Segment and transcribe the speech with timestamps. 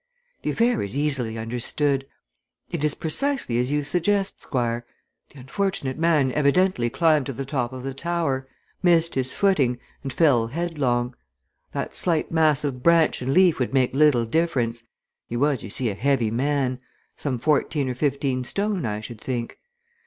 [0.41, 2.07] "The affair is easily understood.
[2.71, 4.83] It is precisely as you suggest, Squire.
[5.29, 8.47] The unfortunate man evidently climbed to the top of the tower,
[8.81, 11.13] missed his footing, and fell headlong.
[11.73, 14.81] That slight mass of branch and leaf would make little difference
[15.27, 16.79] he was, you see, a heavy man
[17.15, 19.59] some fourteen or fifteen stone, I should think.